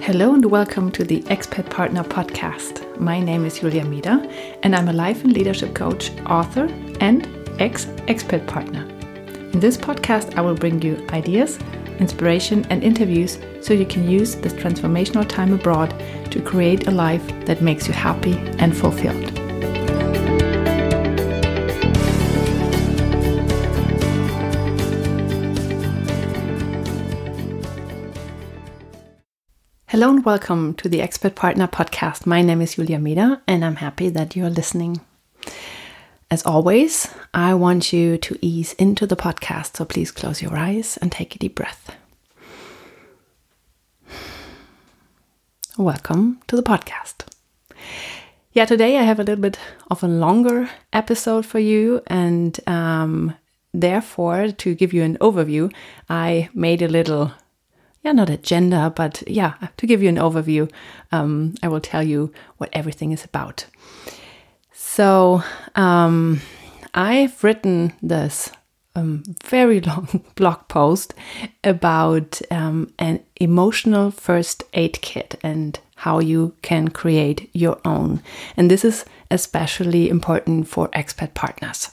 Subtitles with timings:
[0.00, 2.98] Hello and welcome to the Expat Partner Podcast.
[3.00, 4.30] My name is Julia Mida
[4.62, 6.66] and I'm a life and leadership coach, author,
[7.00, 7.26] and
[7.58, 8.82] ex expat partner.
[9.52, 11.58] In this podcast, I will bring you ideas,
[11.98, 15.92] inspiration, and interviews so you can use this transformational time abroad
[16.30, 19.45] to create a life that makes you happy and fulfilled.
[29.96, 32.26] Hello and welcome to the Expat Partner Podcast.
[32.26, 35.00] My name is Julia Mida and I'm happy that you're listening.
[36.30, 40.98] As always, I want you to ease into the podcast, so please close your eyes
[40.98, 41.96] and take a deep breath.
[45.78, 47.24] Welcome to the podcast.
[48.52, 49.58] Yeah, today I have a little bit
[49.90, 53.34] of a longer episode for you, and um,
[53.72, 55.72] therefore, to give you an overview,
[56.10, 57.32] I made a little
[58.06, 60.70] yeah, not agenda, but yeah, to give you an overview,
[61.10, 63.66] um, I will tell you what everything is about.
[64.72, 65.42] So,
[65.74, 66.40] um,
[66.94, 68.52] I've written this
[68.94, 71.14] um, very long blog post
[71.64, 78.22] about um, an emotional first aid kit and how you can create your own.
[78.56, 81.90] And this is especially important for expat partners.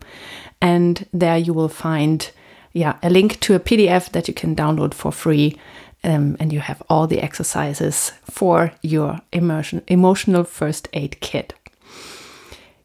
[0.61, 2.31] and there you will find,
[2.73, 5.59] yeah, a link to a PDF that you can download for free
[6.07, 11.53] um, and you have all the exercises for your emotion, emotional first aid kit.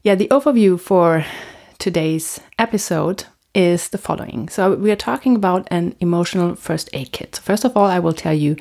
[0.01, 1.23] Yeah, the overview for
[1.77, 4.49] today's episode is the following.
[4.49, 7.35] So, we are talking about an emotional first aid kit.
[7.35, 8.55] So first of all, I will tell you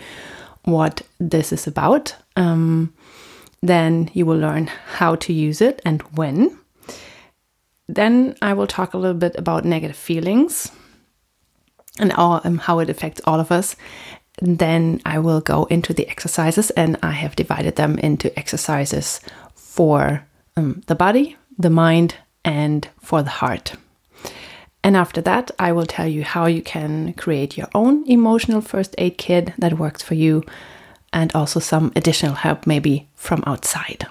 [0.65, 2.15] what this is about.
[2.37, 2.93] Um,
[3.63, 4.67] then you will learn
[4.99, 6.59] how to use it and when.
[7.89, 10.71] Then I will talk a little bit about negative feelings
[11.99, 13.77] and all, um, how it affects all of us
[14.41, 19.21] then I will go into the exercises and I have divided them into exercises
[19.55, 20.25] for
[20.57, 23.75] um, the body, the mind, and for the heart.
[24.83, 28.95] And after that, I will tell you how you can create your own emotional first
[28.97, 30.43] aid kit that works for you
[31.13, 34.07] and also some additional help, maybe from outside.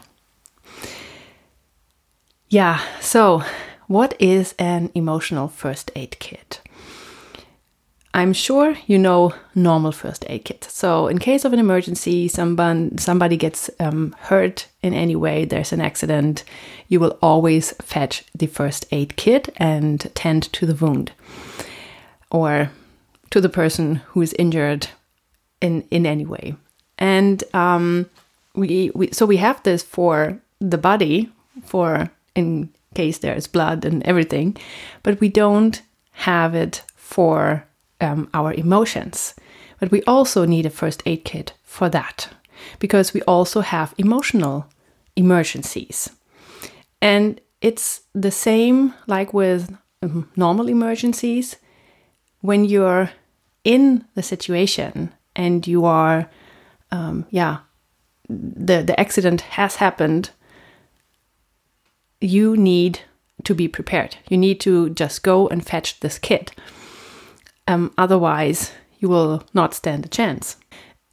[2.50, 3.44] Yeah, so
[3.88, 6.62] what is an emotional first aid kit?
[8.20, 10.68] I'm sure you know normal first aid kit.
[10.70, 15.72] So, in case of an emergency, someone somebody gets um, hurt in any way, there's
[15.72, 16.44] an accident,
[16.90, 21.14] you will always fetch the first aid kit and tend to the wound,
[22.30, 22.72] or
[23.30, 24.88] to the person who is injured
[25.62, 26.56] in in any way.
[26.98, 28.10] And um,
[28.54, 31.30] we, we so we have this for the body,
[31.64, 34.58] for in case there is blood and everything,
[35.04, 35.82] but we don't
[36.12, 37.64] have it for
[38.02, 39.36] um, our emotions.
[39.80, 42.30] But we also need a first aid kit for that
[42.80, 44.68] because we also have emotional
[45.16, 46.10] emergencies.
[47.02, 51.56] And it's the same like with um, normal emergencies.
[52.42, 53.12] When you're
[53.64, 56.30] in the situation and you are,
[56.92, 57.60] um, yeah,
[58.30, 60.32] the, the accident has happened,
[62.22, 63.02] you need
[63.44, 64.18] to be prepared.
[64.30, 66.52] You need to just go and fetch this kit.
[67.70, 70.58] Um, otherwise, you will not stand a chance.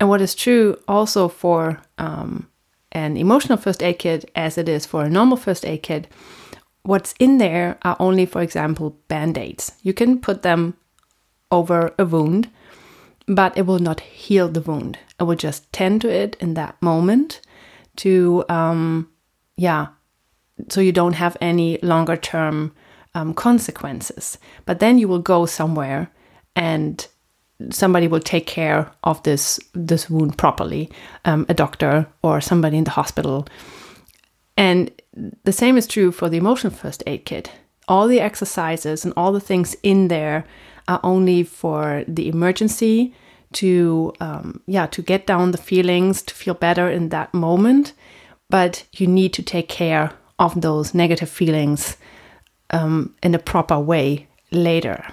[0.00, 2.48] And what is true also for um,
[2.92, 6.08] an emotional first aid kit, as it is for a normal first aid kit,
[6.82, 9.72] what's in there are only, for example, band aids.
[9.82, 10.74] You can put them
[11.50, 12.48] over a wound,
[13.26, 14.98] but it will not heal the wound.
[15.20, 17.42] It will just tend to it in that moment
[17.96, 19.10] to, um,
[19.56, 19.88] yeah,
[20.70, 22.72] so you don't have any longer term
[23.14, 24.38] um, consequences.
[24.64, 26.10] But then you will go somewhere
[26.56, 27.06] and
[27.70, 30.90] somebody will take care of this this wound properly
[31.24, 33.46] um, a doctor or somebody in the hospital.
[34.56, 34.90] And
[35.44, 37.52] the same is true for the emotional first aid kit.
[37.88, 40.44] All the exercises and all the things in there
[40.88, 43.14] are only for the emergency
[43.52, 47.92] to um, yeah to get down the feelings to feel better in that moment.
[48.48, 51.96] But you need to take care of those negative feelings
[52.70, 55.04] um, in a proper way later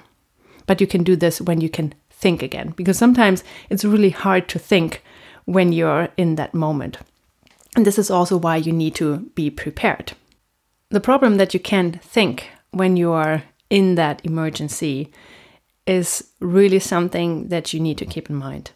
[0.66, 4.48] but you can do this when you can think again, because sometimes it's really hard
[4.50, 5.04] to think
[5.46, 6.98] when you're in that moment.
[7.76, 10.14] And this is also why you need to be prepared.
[10.90, 15.12] The problem that you can't think when you are in that emergency
[15.86, 18.72] is really something that you need to keep in mind.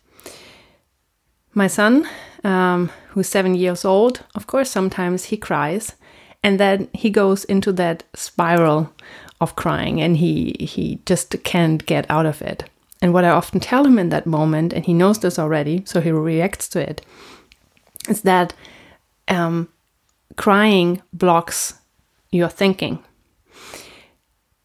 [1.54, 2.08] My son,
[2.44, 5.94] um, who's seven years old, of course, sometimes he cries
[6.44, 8.94] and then he goes into that spiral
[9.40, 12.64] of crying and he, he just can't get out of it.
[13.02, 16.02] And what I often tell him in that moment, and he knows this already, so
[16.02, 17.06] he reacts to it,
[18.10, 18.54] is that
[19.28, 19.70] um,
[20.36, 21.76] crying blocks
[22.32, 23.04] your thinking.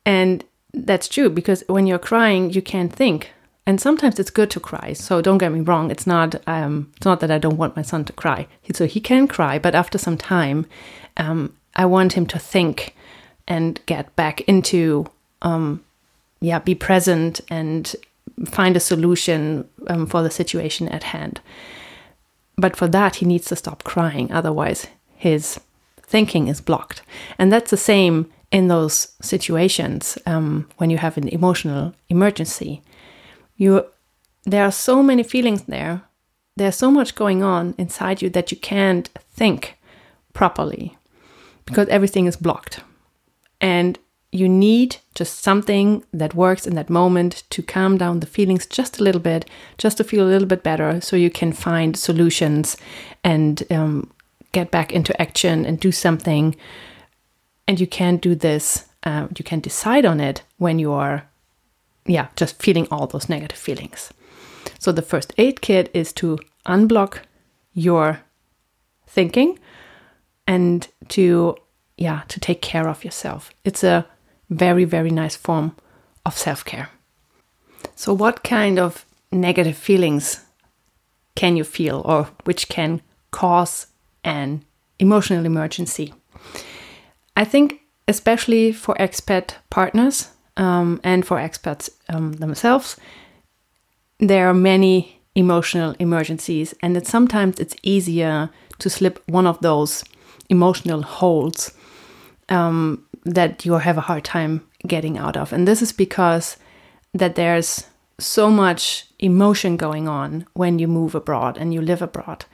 [0.07, 3.33] And that's true because when you're crying, you can't think.
[3.67, 4.93] And sometimes it's good to cry.
[4.93, 5.91] So don't get me wrong.
[5.91, 6.35] It's not.
[6.49, 8.49] Um, it's not that I don't want my son to cry.
[8.73, 10.67] So he can cry, but after some time,
[11.17, 12.97] um, I want him to think
[13.47, 15.06] and get back into,
[15.43, 15.83] um,
[16.41, 17.94] yeah, be present and
[18.47, 21.41] find a solution um, for the situation at hand.
[22.56, 24.31] But for that, he needs to stop crying.
[24.33, 24.87] Otherwise,
[25.17, 25.61] his
[26.03, 27.03] thinking is blocked.
[27.39, 32.83] And that's the same in those situations um, when you have an emotional emergency.
[33.56, 33.87] You,
[34.44, 36.03] there are so many feelings there.
[36.56, 39.79] There's so much going on inside you that you can't think
[40.35, 40.97] properly
[41.65, 42.81] because everything is blocked.
[43.62, 43.99] And
[44.32, 48.99] you need just something that works in that moment to calm down the feelings just
[48.99, 49.49] a little bit,
[49.79, 52.76] just to feel a little bit better, so you can find solutions
[53.23, 54.11] and um,
[54.53, 56.56] get back into action and do something.
[57.69, 61.29] And you can't do this, uh, you can't decide on it when you are,
[62.06, 64.12] yeah, just feeling all those negative feelings.
[64.79, 67.19] So the first aid kit is to unblock
[67.75, 68.20] your
[69.06, 69.58] thinking
[70.47, 71.56] and to
[72.03, 74.07] yeah to take care of yourself it's a
[74.53, 75.75] very, very nice form
[76.25, 76.91] of self care.
[77.95, 80.45] So, what kind of negative feelings
[81.35, 83.01] can you feel, or which can
[83.31, 83.87] cause
[84.25, 84.65] an
[84.99, 86.15] emotional emergency?
[87.37, 92.97] I think, especially for expat partners um, and for expats um, themselves,
[94.19, 100.05] there are many emotional emergencies, and that sometimes it's easier to slip one of those
[100.51, 101.73] emotional holes
[102.53, 105.53] um, that you have a hard time getting out of.
[105.53, 106.57] And this is because
[107.15, 107.87] that there's
[108.19, 112.45] so much emotion going on when you move abroad and you live abroad.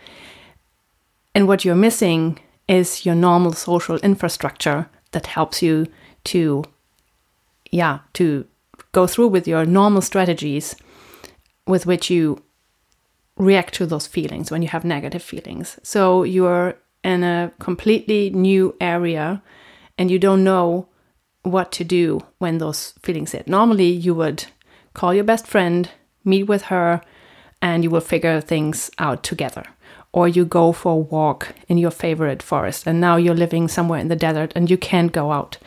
[1.34, 5.86] And what you're missing is your normal social infrastructure that helps you
[6.24, 6.64] to
[7.70, 8.46] yeah, to
[8.92, 10.74] go through with your normal strategies
[11.66, 12.42] with which you
[13.36, 15.78] react to those feelings when you have negative feelings.
[15.82, 19.42] So you're in a completely new area
[19.98, 20.88] and you don't know
[21.42, 23.48] what to do when those feelings hit.
[23.48, 24.46] Normally, you would
[24.94, 25.90] call your best friend,
[26.24, 27.00] meet with her,
[27.60, 29.64] and you will figure things out together.
[30.12, 34.00] Or you go for a walk in your favorite forest, and now you're living somewhere
[34.00, 35.58] in the desert and you can't go out.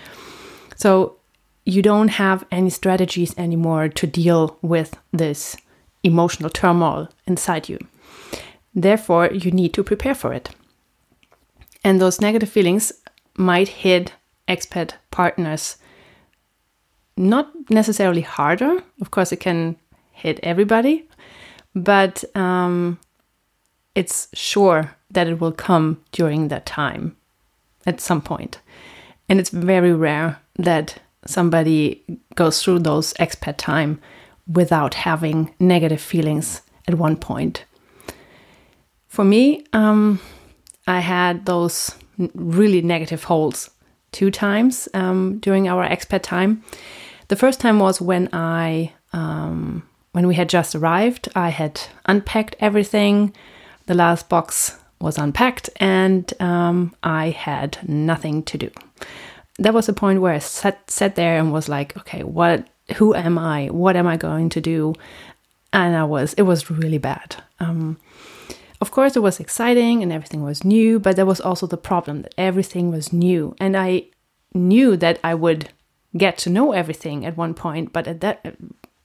[0.76, 1.18] So
[1.66, 5.56] you don't have any strategies anymore to deal with this
[6.04, 7.78] emotional turmoil inside you.
[8.74, 10.50] Therefore, you need to prepare for it.
[11.84, 12.92] And those negative feelings
[13.38, 14.14] might hit
[14.48, 15.78] expat partners
[17.18, 18.84] not necessarily harder.
[19.02, 19.76] Of course, it can
[20.12, 21.08] hit everybody,
[21.76, 23.00] but um,
[23.96, 27.16] it's sure that it will come during that time
[27.86, 28.60] at some point.
[29.28, 32.04] And it's very rare that somebody
[32.36, 34.00] goes through those expat time
[34.48, 37.66] without having negative feelings at one point.
[39.08, 40.20] For me, um,
[40.88, 41.96] I had those
[42.34, 43.70] really negative holes
[44.12, 46.64] two times um, during our expat time.
[47.28, 51.30] The first time was when I um, when we had just arrived.
[51.36, 53.34] I had unpacked everything.
[53.86, 58.70] The last box was unpacked, and um, I had nothing to do.
[59.60, 62.68] That was the point where I sat sat there and was like, okay, what?
[62.98, 63.68] Who am I?
[63.68, 64.94] What am I going to do?
[65.72, 67.38] And I was it was really bad.
[67.60, 67.98] Um,
[68.82, 72.24] of course, it was exciting and everything was new, but there was also the problem
[72.24, 73.56] that everything was new.
[73.60, 74.08] And I
[74.54, 75.70] knew that I would
[76.18, 78.56] get to know everything at one point, but at that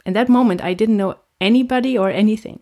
[0.05, 2.61] in that moment I didn't know anybody or anything.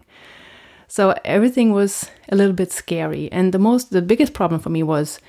[0.89, 3.31] So everything was a little bit scary.
[3.33, 5.21] And the most the biggest problem for me was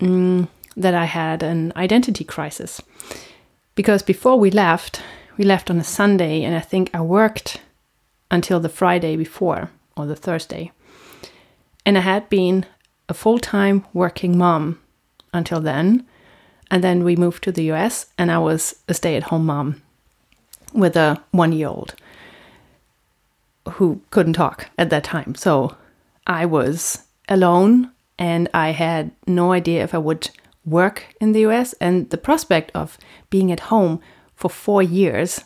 [0.00, 2.80] mm, that I had an identity crisis.
[3.74, 5.02] Because before we left,
[5.36, 7.60] we left on a Sunday and I think I worked
[8.30, 10.72] until the Friday before or the Thursday.
[11.88, 12.66] And I had been
[13.08, 14.78] a full time working mom
[15.32, 16.06] until then.
[16.70, 19.80] And then we moved to the US, and I was a stay at home mom
[20.74, 21.94] with a one year old
[23.70, 25.34] who couldn't talk at that time.
[25.34, 25.78] So
[26.26, 30.28] I was alone and I had no idea if I would
[30.66, 31.72] work in the US.
[31.80, 32.98] And the prospect of
[33.30, 34.02] being at home
[34.36, 35.40] for four years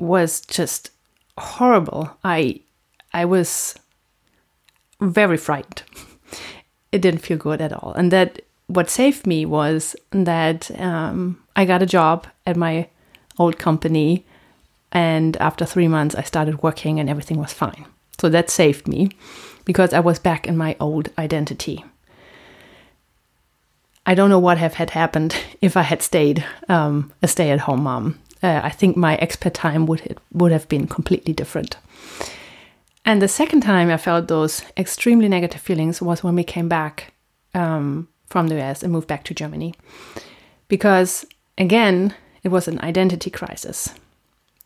[0.00, 0.90] was just
[1.38, 2.10] horrible.
[2.24, 2.62] I
[3.12, 3.76] I was
[5.00, 5.82] very frightened.
[6.92, 7.92] It didn't feel good at all.
[7.96, 12.88] And that what saved me was that um, I got a job at my
[13.38, 14.24] old company,
[14.92, 17.86] and after three months, I started working, and everything was fine.
[18.20, 19.10] So that saved me
[19.64, 21.84] because I was back in my old identity.
[24.06, 28.18] I don't know what have had happened if I had stayed um, a stay-at-home mom.
[28.42, 31.76] Uh, I think my expat time would would have been completely different.
[33.04, 37.12] And the second time I felt those extremely negative feelings was when we came back
[37.54, 39.74] um, from the US and moved back to Germany,
[40.68, 41.24] because
[41.58, 43.94] again it was an identity crisis.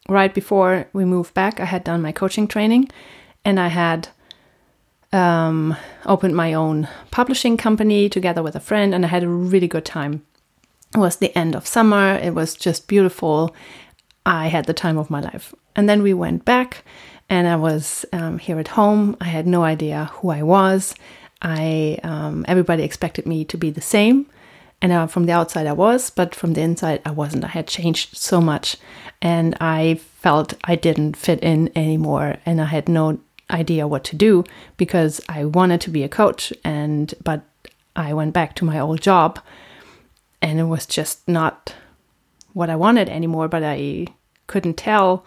[0.08, 2.90] Right before we moved back, I had done my coaching training,
[3.44, 4.08] and I had
[5.12, 9.68] um, opened my own publishing company together with a friend, and I had a really
[9.68, 10.24] good time.
[10.94, 13.54] It was the end of summer, it was just beautiful.
[14.26, 15.54] I had the time of my life.
[15.76, 16.84] And then we went back,
[17.28, 19.16] and I was um, here at home.
[19.20, 20.94] I had no idea who I was.
[21.42, 24.26] I um, everybody expected me to be the same,
[24.80, 27.44] and uh, from the outside I was, but from the inside I wasn't.
[27.44, 28.76] I had changed so much,
[29.20, 33.18] and I felt I didn't fit in anymore, and I had no
[33.50, 34.44] idea what to do
[34.76, 37.42] because I wanted to be a coach and but
[37.94, 39.38] I went back to my old job
[40.40, 41.74] and it was just not
[42.52, 44.06] what I wanted anymore but I
[44.46, 45.24] couldn't tell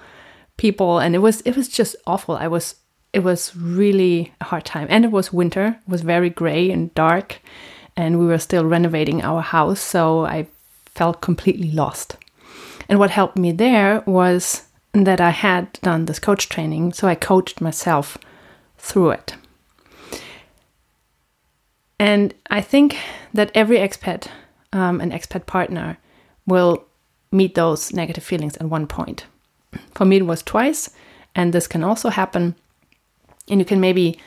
[0.58, 2.76] people and it was it was just awful I was
[3.14, 6.94] it was really a hard time and it was winter it was very gray and
[6.94, 7.40] dark
[7.96, 10.48] and we were still renovating our house so I
[10.86, 12.18] felt completely lost
[12.90, 17.16] and what helped me there was that I had done this coach training, so I
[17.16, 18.18] coached myself
[18.78, 19.36] through it.
[22.00, 22.98] And I think
[23.34, 24.28] that every expat
[24.72, 25.98] um, and expat partner
[26.46, 26.86] will
[27.32, 29.26] meet those negative feelings at one point.
[29.96, 30.90] For me, it was twice,
[31.36, 32.56] and this can also happen.
[33.50, 34.20] And you can maybe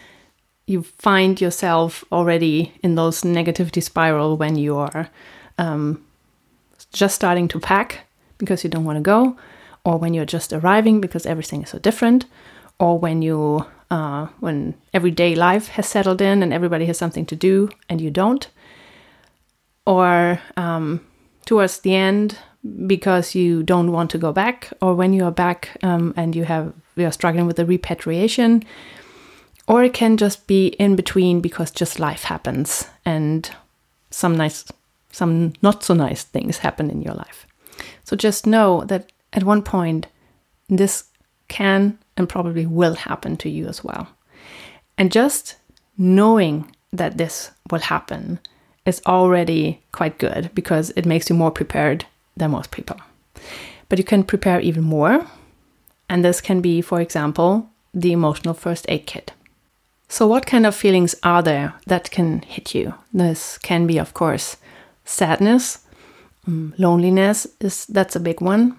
[0.66, 5.10] you find yourself already in those negativity spiral when you are
[5.58, 6.04] um,
[6.92, 8.06] just starting to pack
[8.38, 9.36] because you don't want to go,
[9.84, 12.24] or when you're just arriving because everything is so different,
[12.78, 17.36] or when you uh, when everyday life has settled in and everybody has something to
[17.36, 18.48] do and you don't,
[19.84, 21.00] or um,
[21.50, 22.38] towards the end
[22.86, 26.44] because you don't want to go back, or when you are back um, and you
[26.44, 28.62] have you are struggling with the repatriation,
[29.66, 33.50] or it can just be in between because just life happens and
[34.10, 34.64] some nice,
[35.10, 37.46] some not so nice things happen in your life.
[38.04, 40.06] So just know that at one point,
[40.68, 41.04] this
[41.48, 44.06] can and probably will happen to you as well.
[44.96, 45.56] And just
[45.98, 48.38] knowing that this will happen
[48.86, 52.06] is already quite good because it makes you more prepared
[52.36, 52.96] than most people.
[53.88, 55.26] But you can prepare even more.
[56.08, 59.32] And this can be, for example, the emotional first aid kit.
[60.08, 62.94] So, what kind of feelings are there that can hit you?
[63.12, 64.56] This can be, of course,
[65.04, 65.86] sadness,
[66.48, 68.76] um, loneliness is that's a big one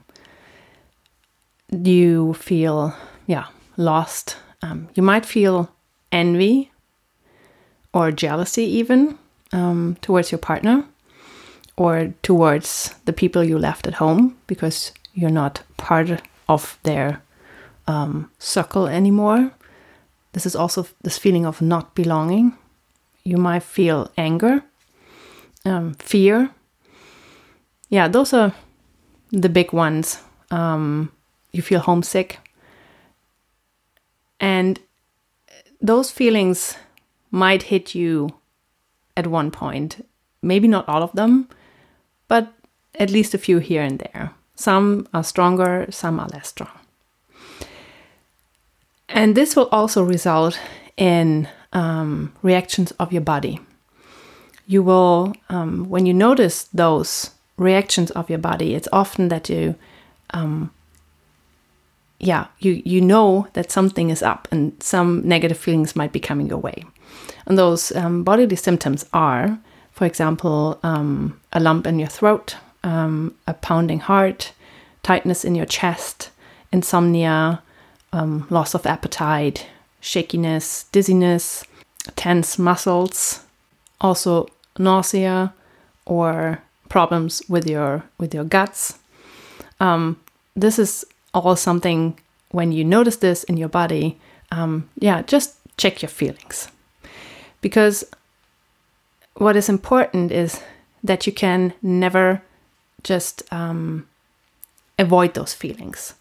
[1.72, 2.94] you feel,
[3.28, 3.46] yeah,
[3.78, 4.38] lost.
[4.62, 5.72] Um, you might feel
[6.12, 6.72] envy
[7.94, 9.18] or jealousy, even
[9.52, 10.86] um, towards your partner
[11.78, 17.22] or towards the people you left at home because you're not part of their
[17.88, 19.52] um, circle anymore.
[20.34, 22.54] This is also this feeling of not belonging.
[23.24, 24.64] You might feel anger,
[25.66, 26.52] um, fear.
[27.90, 28.54] Yeah, those are
[29.32, 30.20] the big ones.
[30.50, 31.12] Um,
[31.52, 32.40] you feel homesick.
[34.40, 34.80] And
[35.82, 36.76] those feelings
[37.30, 38.30] might hit you
[39.16, 40.06] at one point.
[40.42, 41.48] Maybe not all of them,
[42.28, 42.54] but
[42.96, 44.32] at least a few here and there.
[44.56, 46.72] Some are stronger, some are less strong.
[49.10, 50.60] And this will also result
[50.98, 53.60] in um, reactions of your body.
[54.68, 59.76] You will, um, when you notice those reactions of your body, it's often that you
[60.34, 60.72] um,
[62.22, 66.48] yeah, you you know that something is up and some negative feelings might be coming
[66.48, 66.86] your way.
[67.46, 69.60] And those um, bodily symptoms are,
[69.92, 74.54] for example, um, a lump in your throat, um, a pounding heart,
[75.04, 76.30] tightness in your chest,
[76.72, 77.62] insomnia,
[78.14, 79.68] um, loss of appetite,
[80.00, 81.64] shakiness, dizziness,
[82.16, 83.44] tense muscles,
[84.00, 85.54] also nausea
[86.06, 89.00] or problems with your with your guts.
[89.80, 90.20] Um,
[90.56, 92.20] this is all something
[92.52, 94.20] when you notice this in your body,
[94.52, 96.68] um, yeah, just check your feelings.
[97.62, 98.04] Because
[99.36, 100.62] what is important is
[101.04, 102.42] that you can never
[103.04, 104.08] just um,
[105.00, 106.14] avoid those feelings.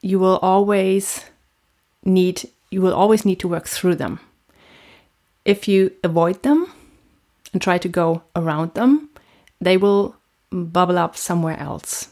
[0.00, 1.24] You will always
[2.04, 4.20] need you will always need to work through them.
[5.44, 6.72] If you avoid them
[7.52, 9.10] and try to go around them,
[9.60, 10.14] they will
[10.52, 12.08] bubble up somewhere else.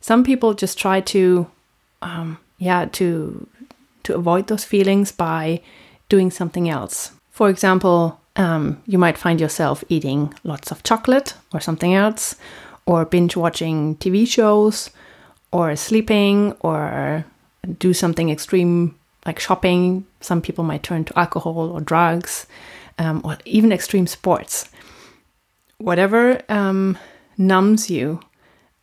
[0.00, 1.50] Some people just try to
[2.02, 3.46] um, yeah to
[4.04, 5.60] to avoid those feelings by
[6.08, 7.12] doing something else.
[7.34, 12.36] For example, um, you might find yourself eating lots of chocolate or something else,
[12.86, 14.90] or binge watching TV shows,
[15.50, 17.24] or sleeping, or
[17.80, 18.94] do something extreme
[19.26, 20.06] like shopping.
[20.20, 22.46] Some people might turn to alcohol or drugs,
[23.00, 24.70] um, or even extreme sports.
[25.78, 26.96] Whatever um,
[27.36, 28.20] numbs you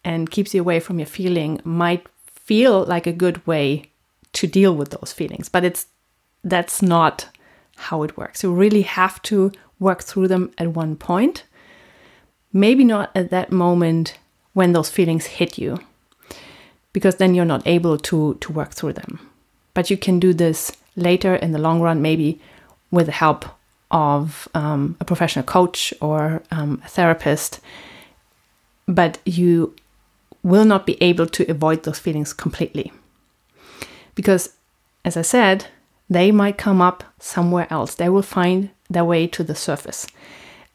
[0.03, 3.85] and keeps you away from your feeling might feel like a good way
[4.33, 5.85] to deal with those feelings, but it's
[6.43, 7.29] that's not
[7.81, 8.43] how it works.
[8.43, 11.43] You really have to work through them at one point.
[12.53, 14.17] Maybe not at that moment
[14.53, 15.79] when those feelings hit you,
[16.93, 19.19] because then you're not able to, to work through them.
[19.73, 22.39] But you can do this later in the long run, maybe
[22.91, 23.45] with the help
[23.89, 27.61] of um, a professional coach or um, a therapist.
[28.87, 29.73] But you
[30.43, 32.91] will not be able to avoid those feelings completely.
[34.15, 34.55] Because,
[35.05, 35.67] as I said,
[36.11, 37.95] they might come up somewhere else.
[37.95, 40.05] They will find their way to the surface.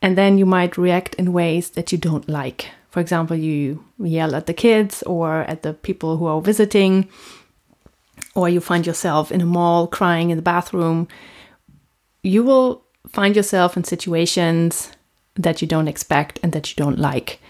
[0.00, 2.71] And then you might react in ways that you don't like.
[2.88, 7.11] For example, you yell at the kids or at the people who are visiting,
[8.35, 11.07] or you find yourself in a mall crying in the bathroom.
[12.23, 14.90] You will find yourself in situations
[15.35, 17.40] that you don't expect and that you don't like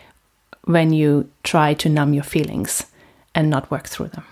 [0.65, 2.87] when you try to numb your feelings
[3.33, 4.25] and not work through them.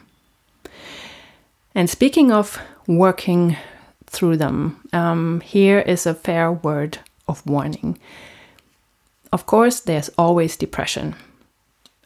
[1.72, 3.56] And speaking of working
[4.06, 7.98] through them, um, here is a fair word of warning.
[9.32, 11.16] Of course, there's always depression.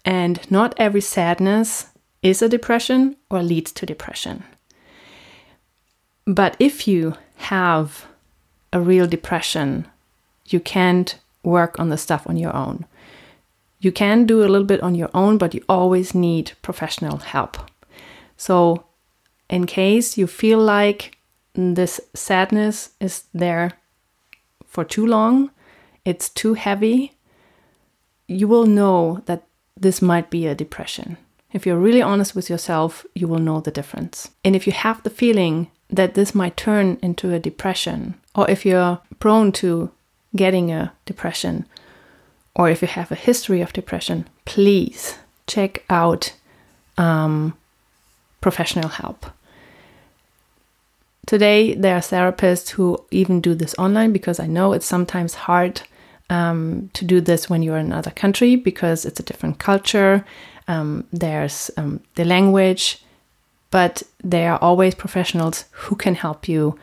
[0.04, 1.88] And not every sadness
[2.22, 4.44] is a depression or leads to depression.
[6.26, 8.06] But if you have
[8.72, 9.86] a real depression,
[10.46, 12.86] you can't work on the stuff on your own.
[13.80, 17.58] You can do a little bit on your own, but you always need professional help.
[18.36, 18.84] So
[19.48, 21.16] in case you feel like
[21.54, 23.72] this sadness is there
[24.66, 25.50] for too long,
[26.04, 27.12] it's too heavy,
[28.26, 29.44] you will know that
[29.76, 31.16] this might be a depression.
[31.52, 34.30] If you're really honest with yourself, you will know the difference.
[34.44, 38.66] And if you have the feeling that this might turn into a depression, or if
[38.66, 39.90] you're prone to
[40.36, 41.64] getting a depression,
[42.54, 46.34] or if you have a history of depression, please check out
[46.98, 47.56] um,
[48.40, 49.26] professional help.
[51.28, 55.82] Today, there are therapists who even do this online because I know it's sometimes hard
[56.30, 60.24] um, to do this when you're in another country because it's a different culture.
[60.68, 63.04] Um, there's um, the language,
[63.70, 66.78] but there are always professionals who can help you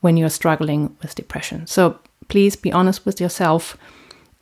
[0.00, 1.66] when you're struggling with depression.
[1.66, 3.76] So please be honest with yourself.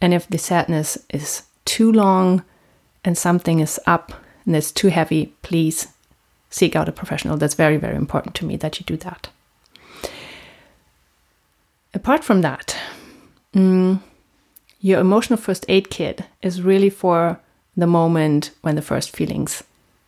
[0.01, 2.45] And if the sadness is too long
[3.05, 4.13] and something is up
[4.47, 5.89] and it's too heavy, please
[6.49, 7.37] seek out a professional.
[7.37, 9.31] That's very, very important to me that you do that
[11.99, 12.77] apart from that,
[13.53, 14.01] mm,
[14.81, 17.41] your emotional first aid kit is really for
[17.77, 19.65] the moment when the first feelings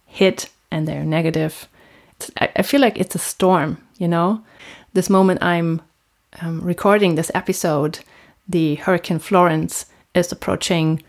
[0.06, 1.66] hit and they're negative.
[2.40, 4.42] I, I feel like it's a storm, you know?
[4.92, 5.82] This moment I'm
[6.40, 7.98] um, recording this episode,
[8.48, 11.02] the Hurricane Florence is approaching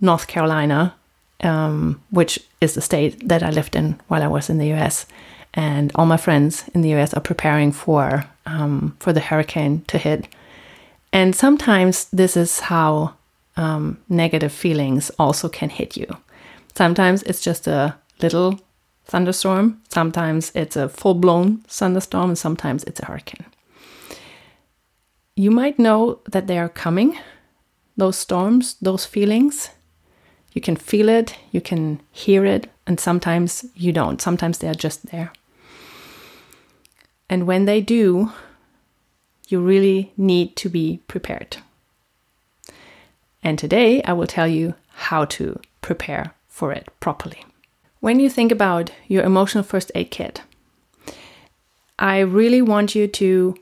[0.00, 0.94] North Carolina,
[1.42, 5.06] um, which is the state that I lived in while I was in the US
[5.54, 9.98] and all my friends in the US are preparing for um, for the hurricane to
[9.98, 10.28] hit.
[11.12, 13.14] And sometimes this is how
[13.56, 16.06] um, negative feelings also can hit you.
[16.74, 18.60] Sometimes it's just a little
[19.04, 19.80] thunderstorm.
[19.88, 23.46] Sometimes it's a full blown thunderstorm, and sometimes it's a hurricane.
[25.34, 27.18] You might know that they are coming,
[27.96, 29.70] those storms, those feelings.
[30.52, 34.20] You can feel it, you can hear it, and sometimes you don't.
[34.20, 35.32] Sometimes they are just there.
[37.28, 38.32] And when they do,
[39.48, 41.58] you really need to be prepared.
[43.42, 47.44] And today I will tell you how to prepare for it properly.
[48.00, 50.42] When you think about your emotional first aid kit,
[51.98, 53.56] I really want you to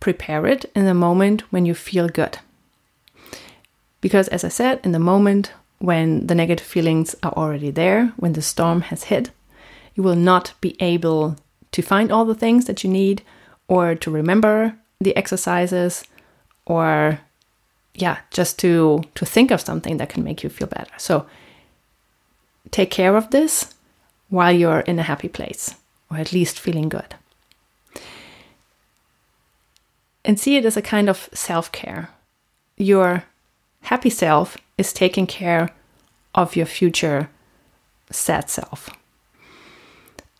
[0.00, 2.38] prepare it in the moment when you feel good.
[4.00, 8.32] Because, as I said, in the moment when the negative feelings are already there, when
[8.32, 9.30] the storm has hit,
[9.94, 11.36] you will not be able
[11.72, 13.22] to find all the things that you need
[13.68, 16.04] or to remember the exercises
[16.66, 17.18] or
[17.94, 21.26] yeah just to to think of something that can make you feel better so
[22.70, 23.74] take care of this
[24.32, 25.74] while you're in a happy place,
[26.10, 27.14] or at least feeling good.
[30.24, 32.08] And see it as a kind of self care.
[32.78, 33.24] Your
[33.82, 35.70] happy self is taking care
[36.34, 37.28] of your future
[38.10, 38.88] sad self.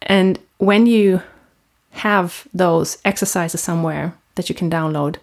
[0.07, 1.23] And when you
[1.91, 5.17] have those exercises somewhere that you can download,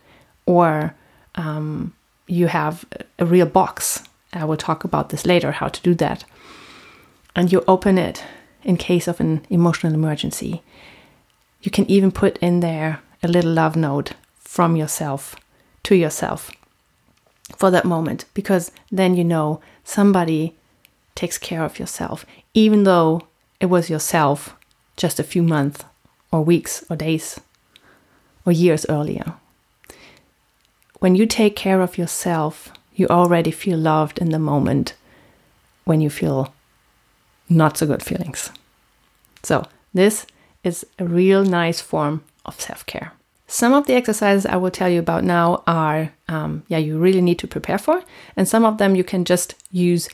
[0.46, 0.96] or
[1.36, 1.94] um,
[2.28, 2.86] you have
[3.18, 6.24] a real box, I will talk about this later, how to do that,
[7.36, 8.24] and you open it
[8.64, 10.62] in case of an emotional emergency,
[11.62, 15.36] you can even put in there a little love note from yourself
[15.84, 16.52] to yourself
[17.56, 20.56] for that moment because then you know somebody
[21.16, 23.22] takes care of yourself, even though
[23.60, 24.56] it was yourself
[25.00, 25.84] just a few months
[26.32, 27.40] or weeks or days
[28.46, 29.34] or years earlier.
[31.00, 34.94] When you take care of yourself, you already feel loved in the moment
[35.86, 36.54] when you feel
[37.48, 38.52] not so good feelings.
[39.42, 40.28] So, this
[40.64, 43.14] is a real nice form of self care.
[43.48, 47.22] Some of the exercises I will tell you about now are, um, yeah, you really
[47.22, 48.04] need to prepare for,
[48.36, 50.10] and some of them you can just use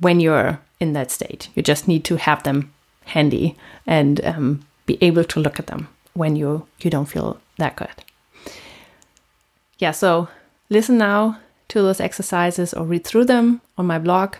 [0.00, 1.50] when you're in that state.
[1.54, 2.72] You just need to have them
[3.06, 7.76] handy and um, be able to look at them when you you don't feel that
[7.76, 8.04] good.
[9.78, 10.28] Yeah, so
[10.70, 11.38] listen now
[11.68, 14.36] to those exercises or read through them on my blog,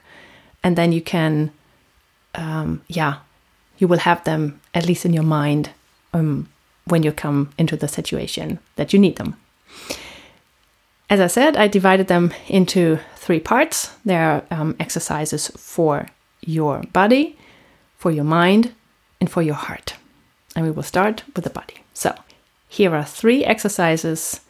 [0.62, 1.50] and then you can,
[2.34, 3.16] um, yeah,
[3.78, 5.70] you will have them at least in your mind
[6.12, 6.48] um,
[6.84, 9.36] when you come into the situation that you need them.
[11.08, 13.92] As I said, I divided them into three parts.
[14.04, 16.08] There are um, exercises for
[16.40, 17.36] your body,
[17.96, 18.74] for your mind,
[19.20, 19.94] and for your heart.
[20.54, 21.82] And we will start with the body.
[21.94, 22.14] So,
[22.68, 24.40] here are three exercises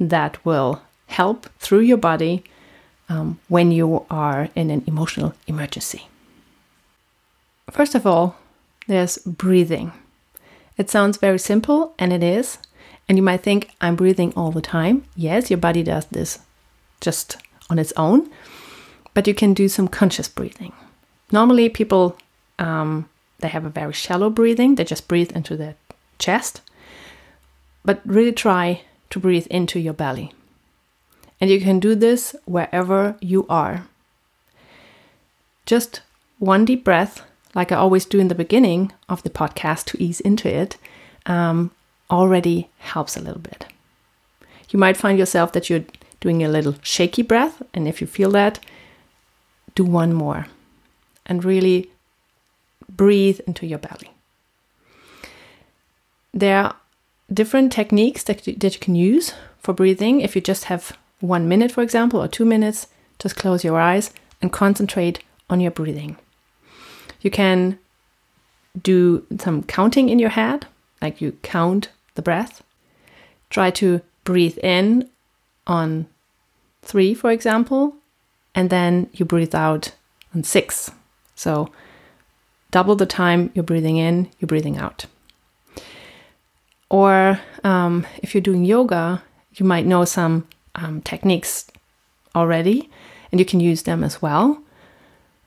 [0.00, 2.44] that will help through your body
[3.08, 6.06] um, when you are in an emotional emergency.
[7.70, 8.36] First of all,
[8.86, 9.92] there's breathing.
[10.76, 12.58] It sounds very simple, and it is.
[13.08, 15.04] And you might think, I'm breathing all the time.
[15.16, 16.38] Yes, your body does this
[17.00, 17.36] just
[17.70, 18.30] on its own,
[19.14, 20.72] but you can do some conscious breathing.
[21.32, 22.16] Normally, people
[22.58, 24.74] um, they have a very shallow breathing.
[24.74, 25.76] They just breathe into their
[26.18, 26.60] chest,
[27.84, 30.32] but really try to breathe into your belly.
[31.40, 33.86] And you can do this wherever you are.
[35.66, 36.00] Just
[36.38, 37.22] one deep breath
[37.54, 40.76] like I always do in the beginning of the podcast to ease into it,
[41.26, 41.70] um,
[42.10, 43.66] already helps a little bit.
[44.70, 45.84] You might find yourself that you're
[46.20, 48.60] doing a little shaky breath, and if you feel that,
[49.74, 50.46] do one more
[51.26, 51.90] and really
[52.88, 54.10] breathe into your belly.
[56.32, 56.76] There are
[57.32, 60.20] different techniques that you, that you can use for breathing.
[60.20, 62.86] If you just have one minute, for example, or two minutes,
[63.18, 65.20] just close your eyes and concentrate
[65.50, 66.16] on your breathing.
[67.20, 67.78] You can
[68.80, 70.66] do some counting in your head,
[71.02, 72.62] like you count the breath.
[73.50, 75.08] Try to breathe in
[75.66, 76.06] on
[76.82, 77.96] three, for example,
[78.54, 79.92] and then you breathe out
[80.34, 80.90] on six.
[81.34, 81.70] So
[82.70, 85.06] double the time you're breathing in, you're breathing out.
[86.90, 89.22] Or um, if you're doing yoga,
[89.54, 91.66] you might know some um, techniques
[92.34, 92.88] already,
[93.30, 94.62] and you can use them as well.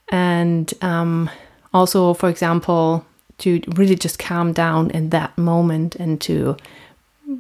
[0.10, 1.30] And um,
[1.74, 3.06] also, for example,
[3.40, 6.58] to really just calm down in that moment and to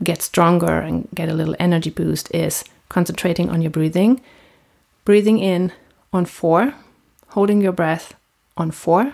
[0.03, 4.21] get stronger and get a little energy boost is concentrating on your breathing.
[5.05, 5.71] Breathing in
[6.13, 6.73] on four,
[7.29, 8.15] holding your breath
[8.57, 9.13] on four,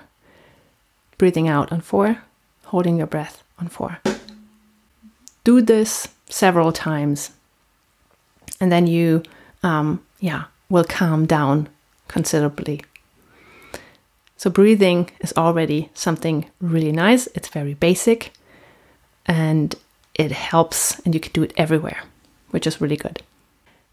[1.18, 2.24] breathing out on four,
[2.66, 4.00] holding your breath on four.
[5.44, 7.32] Do this several times,
[8.60, 9.24] and then you,
[9.64, 11.70] um, yeah, will calm down
[12.08, 12.82] considerably
[14.38, 17.28] so, breathing is already something really nice.
[17.34, 18.34] It's very basic
[19.26, 19.74] and
[20.14, 22.04] it helps, and you can do it everywhere,
[22.52, 23.24] which is really good.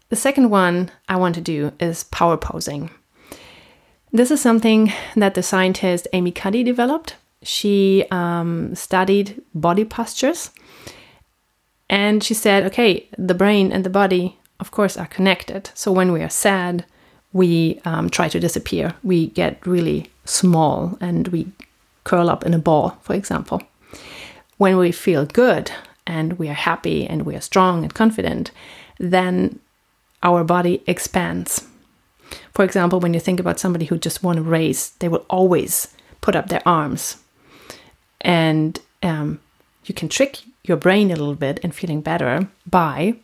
[0.09, 2.91] The second one I want to do is power posing.
[4.11, 7.15] This is something that the scientist Amy Cuddy developed.
[7.43, 10.51] She um, studied body postures
[11.89, 15.69] and she said, okay, the brain and the body, of course, are connected.
[15.73, 16.85] So when we are sad,
[17.33, 18.95] we um, try to disappear.
[19.03, 21.51] We get really small and we
[22.03, 23.61] curl up in a ball, for example.
[24.57, 25.71] When we feel good
[26.07, 28.51] and we are happy and we are strong and confident,
[28.97, 29.59] then
[30.23, 31.67] our body expands.
[32.55, 35.93] For example, when you think about somebody who just won a race, they will always
[36.21, 37.17] put up their arms.
[38.21, 39.39] And um,
[39.83, 43.15] you can trick your brain a little bit in feeling better by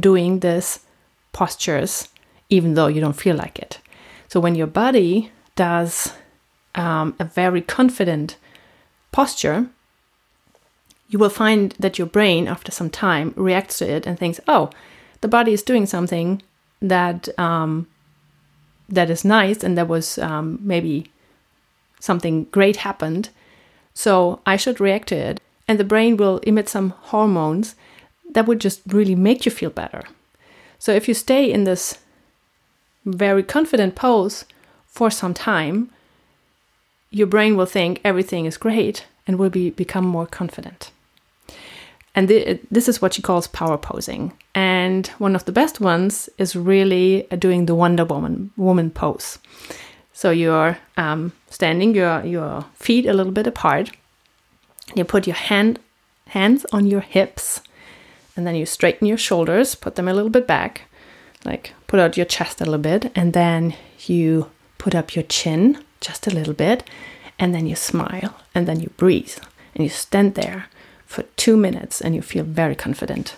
[0.00, 0.80] doing this
[1.32, 2.08] postures
[2.48, 3.80] even though you don't feel like it.
[4.28, 6.14] So when your body does
[6.76, 8.36] um, a very confident
[9.10, 9.66] posture,
[11.08, 14.70] you will find that your brain, after some time, reacts to it and thinks, "Oh,
[15.20, 16.42] the body is doing something
[16.80, 17.86] that um,
[18.88, 21.10] that is nice, and that was um, maybe
[22.00, 23.30] something great happened,
[23.94, 27.74] so I should react to it." And the brain will emit some hormones
[28.30, 30.04] that would just really make you feel better.
[30.78, 31.98] So if you stay in this
[33.04, 34.44] very confident pose
[34.86, 35.90] for some time,
[37.10, 40.90] your brain will think everything is great and will be become more confident.
[42.16, 44.32] And th- this is what she calls power posing.
[44.54, 49.38] And one of the best ones is really doing the Wonder Woman woman pose.
[50.14, 53.90] So you're um, standing your your feet a little bit apart.
[54.94, 55.78] You put your hand
[56.28, 57.60] hands on your hips,
[58.34, 60.88] and then you straighten your shoulders, put them a little bit back,
[61.44, 63.74] like put out your chest a little bit, and then
[64.06, 66.82] you put up your chin just a little bit,
[67.38, 69.36] and then you smile, and then you breathe,
[69.74, 70.66] and you stand there
[71.06, 73.36] for two minutes, and you feel very confident.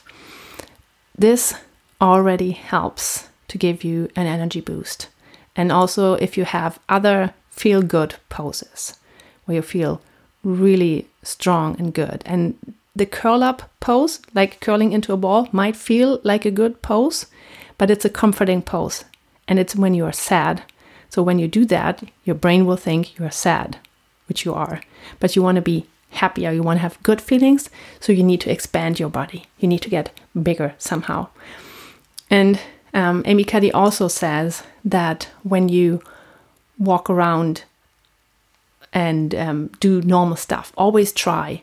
[1.16, 1.54] This
[2.00, 5.09] already helps to give you an energy boost.
[5.57, 8.98] And also, if you have other feel good poses
[9.44, 10.00] where you feel
[10.44, 12.57] really strong and good, and
[12.94, 17.26] the curl up pose, like curling into a ball, might feel like a good pose,
[17.76, 19.04] but it's a comforting pose.
[19.46, 20.62] And it's when you are sad.
[21.09, 23.78] So when you do that, your brain will think you are sad,
[24.26, 24.83] which you are.
[25.20, 27.70] But you want to be happier, you want to have good feelings.
[28.00, 29.46] So you need to expand your body.
[29.58, 31.28] You need to get bigger somehow.
[32.30, 32.60] And
[32.94, 36.02] um, Amy Cuddy also says that when you
[36.78, 37.64] walk around
[38.92, 41.62] and um, do normal stuff, always try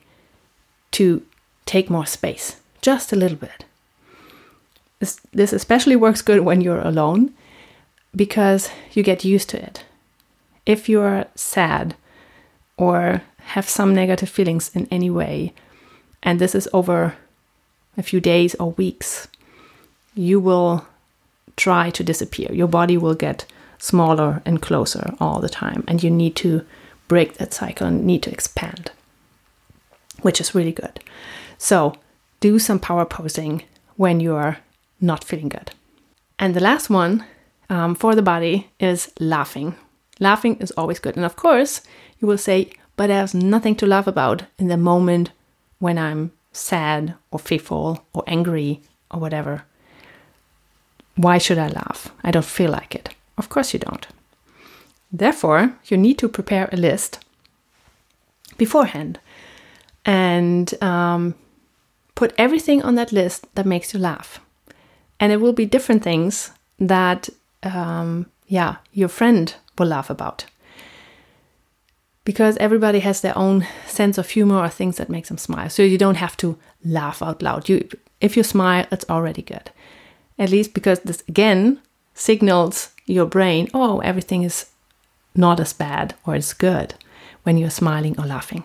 [0.91, 1.25] to
[1.65, 3.65] take more space, just a little bit.
[4.99, 7.33] This, this especially works good when you're alone
[8.15, 9.83] because you get used to it.
[10.65, 11.95] If you're sad
[12.77, 15.53] or have some negative feelings in any way,
[16.23, 17.15] and this is over
[17.97, 19.27] a few days or weeks,
[20.13, 20.85] you will
[21.55, 22.51] try to disappear.
[22.51, 23.45] Your body will get
[23.77, 26.65] smaller and closer all the time, and you need to
[27.07, 28.91] break that cycle and need to expand
[30.21, 30.99] which is really good.
[31.57, 31.93] So
[32.39, 33.63] do some power posing
[33.95, 34.57] when you're
[34.99, 35.71] not feeling good.
[36.39, 37.23] And the last one
[37.69, 39.75] um, for the body is laughing.
[40.19, 41.15] Laughing is always good.
[41.15, 41.81] And of course,
[42.19, 45.31] you will say, but there's nothing to laugh about in the moment
[45.79, 48.81] when I'm sad or fearful or angry
[49.11, 49.65] or whatever.
[51.15, 52.11] Why should I laugh?
[52.23, 53.09] I don't feel like it.
[53.37, 54.07] Of course, you don't.
[55.11, 57.19] Therefore, you need to prepare a list
[58.57, 59.19] beforehand
[60.05, 61.35] and um,
[62.15, 64.39] put everything on that list that makes you laugh.
[65.19, 67.29] And it will be different things that,
[67.63, 70.45] um, yeah, your friend will laugh about.
[72.25, 75.69] Because everybody has their own sense of humor or things that makes them smile.
[75.69, 77.69] So you don't have to laugh out loud.
[77.69, 77.87] You,
[78.19, 79.71] if you smile, it's already good.
[80.37, 81.79] At least because this again
[82.13, 84.65] signals your brain, oh, everything is
[85.35, 86.95] not as bad or it's good
[87.43, 88.63] when you're smiling or laughing.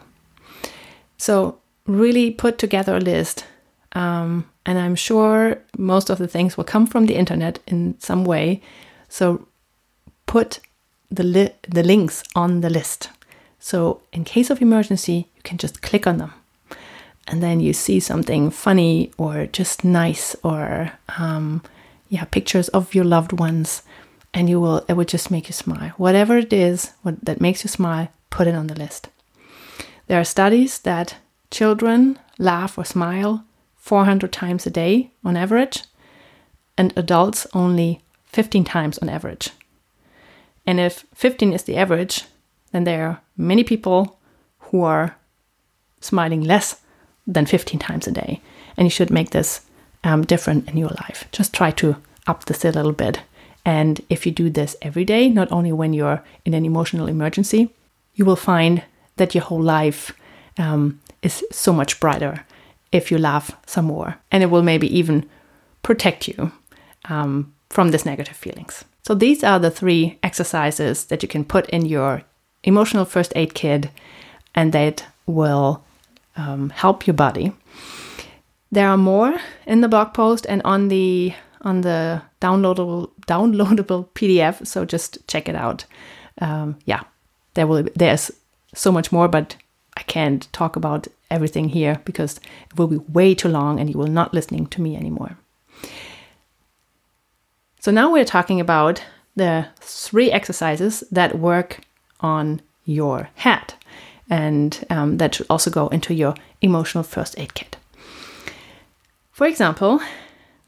[1.18, 3.44] So, really put together a list.
[3.92, 8.24] Um, and I'm sure most of the things will come from the internet in some
[8.24, 8.62] way.
[9.08, 9.46] So,
[10.26, 10.60] put
[11.10, 13.10] the, li- the links on the list.
[13.60, 16.32] So, in case of emergency, you can just click on them.
[17.28, 21.62] And then you see something funny or just nice or, um,
[22.08, 23.82] yeah, pictures of your loved ones.
[24.32, 25.90] And you will, it will just make you smile.
[25.96, 29.08] Whatever it is what, that makes you smile, put it on the list.
[30.06, 31.16] There are studies that
[31.50, 33.44] children laugh or smile
[33.76, 35.84] 400 times a day on average,
[36.76, 39.50] and adults only 15 times on average.
[40.66, 42.24] And if 15 is the average,
[42.72, 44.18] then there are many people
[44.58, 45.16] who are
[46.00, 46.80] smiling less
[47.26, 48.40] than 15 times a day.
[48.76, 49.62] And you should make this
[50.04, 51.26] um, different in your life.
[51.32, 53.20] Just try to up this a little bit.
[53.64, 57.70] And if you do this every day, not only when you're in an emotional emergency,
[58.14, 58.82] you will find
[59.16, 60.12] that your whole life
[60.58, 62.46] um, is so much brighter
[62.92, 64.16] if you laugh some more.
[64.30, 65.28] And it will maybe even
[65.82, 66.52] protect you
[67.08, 68.84] um, from these negative feelings.
[69.02, 72.22] So, these are the three exercises that you can put in your
[72.64, 73.88] emotional first aid kit
[74.54, 75.82] and that will
[76.36, 77.52] um, help your body.
[78.72, 79.34] There are more
[79.66, 84.66] in the blog post and on the on the downloadable downloadable PDF.
[84.66, 85.84] So just check it out.
[86.40, 87.02] Um, yeah,
[87.54, 88.30] there will there's
[88.74, 89.56] so much more, but
[89.96, 92.38] I can't talk about everything here because
[92.70, 95.36] it will be way too long and you will not listening to me anymore.
[97.80, 99.02] So now we're talking about
[99.36, 101.80] the three exercises that work
[102.20, 103.74] on your head.
[104.28, 107.76] And um, that should also go into your emotional first aid kit.
[109.32, 110.00] For example,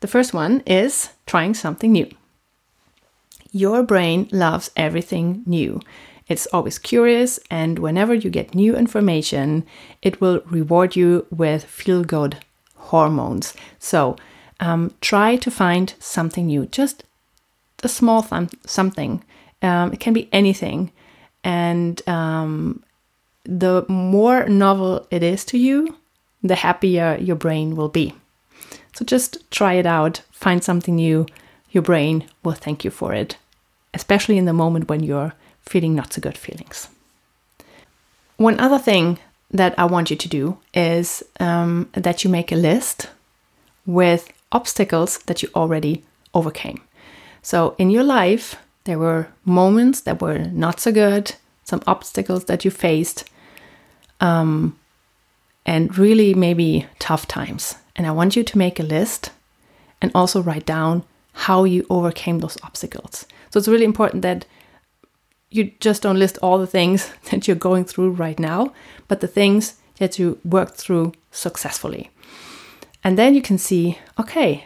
[0.01, 2.11] the first one is trying something new.
[3.53, 5.81] Your brain loves everything new.
[6.27, 9.67] It's always curious, and whenever you get new information,
[10.01, 12.38] it will reward you with feel good
[12.77, 13.55] hormones.
[13.79, 14.17] So
[14.59, 17.05] um, try to find something new, just
[17.83, 19.23] a small th- something.
[19.61, 20.93] Um, it can be anything.
[21.45, 22.83] And um,
[23.45, 25.97] the more novel it is to you,
[26.43, 28.15] the happier your brain will be.
[28.95, 31.27] So just try it out, find something new.
[31.71, 33.37] Your brain will thank you for it,
[33.95, 36.89] especially in the moment when you're feeling not so good feelings.
[38.37, 39.19] One other thing
[39.51, 43.09] that I want you to do is um, that you make a list
[43.87, 46.81] with obstacles that you already overcame.
[47.43, 52.64] So in your life, there were moments that were not so good, some obstacles that
[52.64, 53.25] you faced,
[54.21, 54.79] um,
[55.64, 57.77] and really maybe tough times.
[57.95, 59.31] And I want you to make a list
[60.01, 63.27] and also write down how you overcame those obstacles.
[63.51, 64.45] So it's really important that
[65.51, 68.73] you just don't list all the things that you're going through right now,
[69.09, 72.11] but the things that you worked through successfully.
[73.05, 74.64] And then you can see, okay,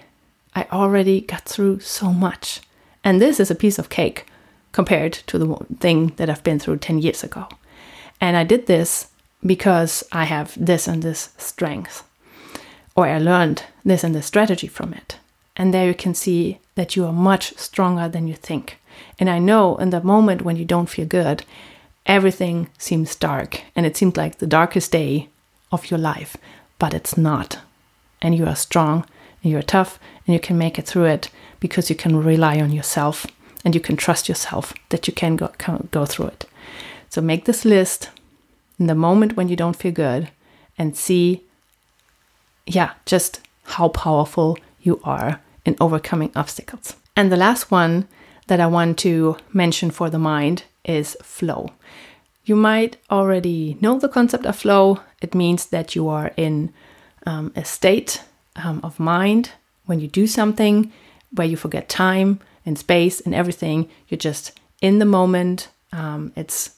[0.55, 2.61] I already got through so much.
[3.07, 4.27] And this is a piece of cake
[4.73, 7.47] compared to the thing that I've been through 10 years ago.
[8.21, 9.11] And I did this
[9.47, 12.03] because I have this and this strength,
[12.97, 15.19] or I learned this and this strategy from it.
[15.55, 18.81] And there you can see that you are much stronger than you think.
[19.21, 21.45] And I know in the moment when you don't feel good,
[22.07, 25.29] everything seems dark and it seems like the darkest day
[25.71, 26.37] of your life,
[26.81, 27.61] but it's not.
[28.21, 29.07] And you are strong
[29.45, 32.73] and you're tough and you can make it through it because you can rely on
[32.73, 33.27] yourself
[33.64, 35.51] and you can trust yourself that you can go,
[35.90, 36.47] go through it.
[37.09, 38.11] So make this list
[38.79, 40.29] in the moment when you don't feel good
[40.79, 41.42] and see,
[42.66, 46.95] yeah, just how powerful you are in overcoming obstacles.
[47.16, 48.07] And the last one
[48.47, 51.73] that I want to mention for the mind is flow.
[52.45, 55.01] You might already know the concept of flow.
[55.21, 56.73] It means that you are in
[57.27, 58.23] um, a state
[58.55, 59.51] um, of mind
[59.87, 60.92] when you do something
[61.33, 63.89] where you forget time and space and everything.
[64.09, 65.69] You're just in the moment.
[65.93, 66.71] Um, it's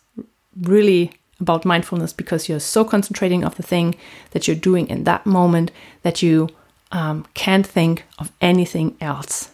[0.60, 3.94] really about mindfulness because you're so concentrating of the thing
[4.32, 5.70] that you're doing in that moment
[6.02, 6.48] that you
[6.90, 9.50] um, can't think of anything else.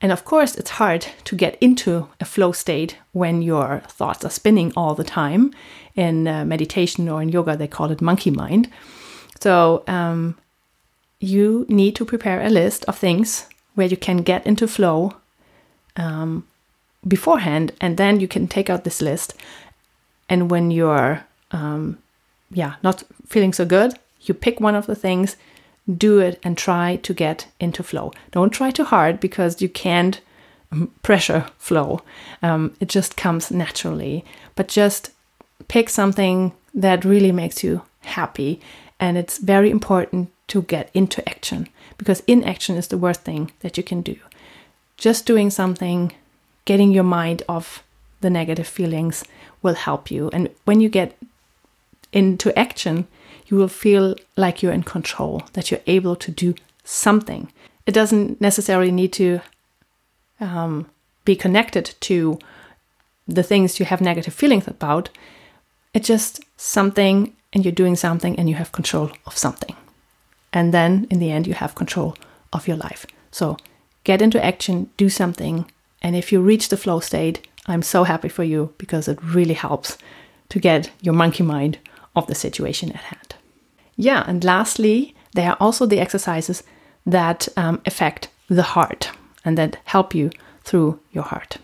[0.00, 4.30] And of course, it's hard to get into a flow state when your thoughts are
[4.30, 5.52] spinning all the time.
[5.94, 8.68] In uh, meditation or in yoga, they call it monkey mind.
[9.40, 10.36] So, um,
[11.22, 15.14] you need to prepare a list of things where you can get into flow
[15.96, 16.46] um,
[17.06, 19.34] beforehand, and then you can take out this list.
[20.28, 21.98] And when you're, um,
[22.50, 25.36] yeah, not feeling so good, you pick one of the things
[25.96, 28.12] do it and try to get into flow.
[28.30, 30.20] Don't try too hard because you can't
[30.70, 32.02] um, pressure flow.
[32.40, 34.24] Um, it just comes naturally.
[34.54, 35.10] But just
[35.68, 38.60] pick something that really makes you happy.
[39.00, 43.76] And it's very important to get into action because inaction is the worst thing that
[43.76, 44.16] you can do.
[44.96, 46.12] Just doing something,
[46.64, 47.82] getting your mind off
[48.20, 49.24] the negative feelings
[49.62, 50.30] will help you.
[50.32, 51.16] And when you get
[52.12, 53.06] into action,
[53.46, 57.52] you will feel like you're in control, that you're able to do something.
[57.86, 59.40] It doesn't necessarily need to
[60.40, 60.86] um,
[61.24, 62.38] be connected to
[63.28, 65.08] the things you have negative feelings about.
[65.94, 69.76] It's just something, and you're doing something, and you have control of something.
[70.52, 72.16] And then in the end, you have control
[72.52, 73.06] of your life.
[73.30, 73.56] So
[74.04, 75.70] get into action, do something.
[76.02, 79.54] And if you reach the flow state, I'm so happy for you because it really
[79.54, 79.96] helps
[80.48, 81.78] to get your monkey mind
[82.14, 83.34] off the situation at hand.
[83.96, 86.62] Yeah, and lastly, there are also the exercises
[87.06, 89.10] that um, affect the heart
[89.44, 90.30] and that help you
[90.64, 91.58] through your heart.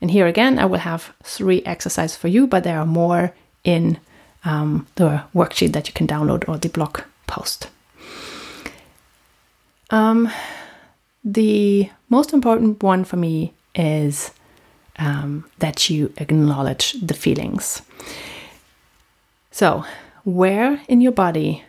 [0.00, 3.34] And here again, I will have three exercises for you, but there are more
[3.64, 3.98] in
[4.44, 7.68] um, the worksheet that you can download or the blog post.
[9.90, 10.30] Um,
[11.24, 14.30] the most important one for me is
[14.98, 17.82] um, that you acknowledge the feelings.
[19.50, 19.84] So,
[20.24, 21.64] where in your body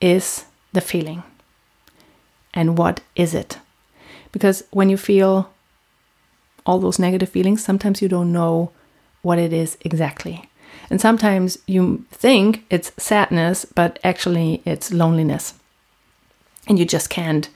[0.00, 1.22] is the feeling?
[2.54, 3.58] And what is it?
[4.32, 5.50] Because when you feel
[6.66, 8.70] all those negative feelings, sometimes you don't know
[9.22, 10.48] what it is exactly.
[10.90, 15.54] And sometimes you think it's sadness, but actually it's loneliness.
[16.68, 17.48] And you just can't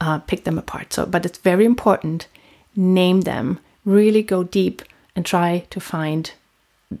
[0.00, 0.92] uh, pick them apart.
[0.92, 2.28] So, but it's very important.
[2.76, 4.82] Name them, really go deep
[5.14, 6.32] and try to find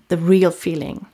[0.08, 1.06] the real feeling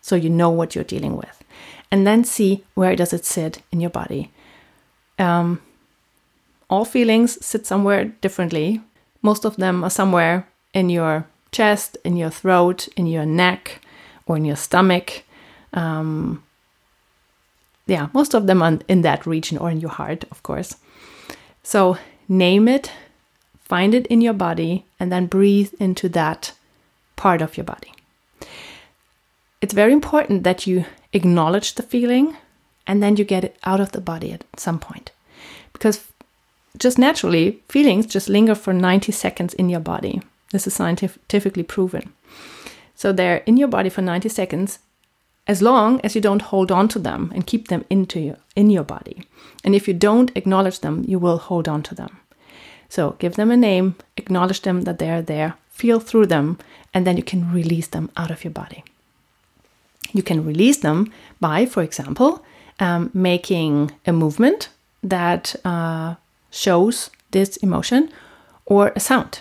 [0.00, 1.42] so you know what you're dealing with.
[1.90, 4.30] And then see where does it sit in your body.
[5.18, 5.60] Um,
[6.68, 8.80] all feelings sit somewhere differently.
[9.22, 13.80] Most of them are somewhere in your chest, in your throat, in your neck,
[14.26, 15.22] or in your stomach.
[15.72, 16.42] Um,
[17.86, 20.76] yeah, most of them are in that region or in your heart, of course.
[21.66, 21.98] So
[22.28, 22.92] name it,
[23.58, 26.52] find it in your body, and then breathe into that
[27.16, 27.92] part of your body.
[29.60, 32.36] It's very important that you acknowledge the feeling
[32.86, 35.10] and then you get it out of the body at some point.
[35.72, 36.06] Because
[36.78, 40.22] just naturally, feelings just linger for 90 seconds in your body.
[40.52, 42.12] This is scientifically proven.
[42.94, 44.78] So they're in your body for 90 seconds
[45.46, 48.70] as long as you don't hold on to them and keep them into your, in
[48.70, 49.26] your body.
[49.64, 52.18] And if you don't acknowledge them, you will hold on to them.
[52.88, 56.58] So give them a name, acknowledge them that they're there, feel through them,
[56.94, 58.84] and then you can release them out of your body.
[60.12, 62.44] You can release them by, for example,
[62.78, 64.68] um, making a movement
[65.02, 66.14] that uh,
[66.50, 68.10] shows this emotion
[68.64, 69.40] or a sound.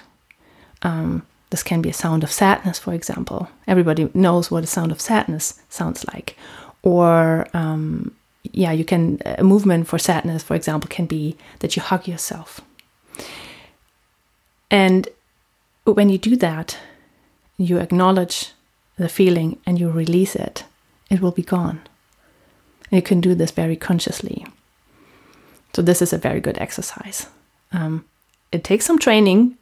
[0.81, 3.49] Um, this can be a sound of sadness, for example.
[3.67, 6.37] Everybody knows what a sound of sadness sounds like.
[6.81, 8.15] Or, um,
[8.51, 12.61] yeah, you can, a movement for sadness, for example, can be that you hug yourself.
[14.71, 15.07] And
[15.83, 16.77] when you do that,
[17.57, 18.51] you acknowledge
[18.97, 20.63] the feeling and you release it,
[21.09, 21.81] it will be gone.
[22.91, 24.45] And you can do this very consciously.
[25.73, 27.27] So, this is a very good exercise.
[27.71, 28.05] Um,
[28.51, 29.57] it takes some training